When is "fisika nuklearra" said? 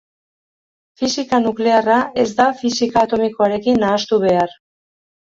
1.01-1.97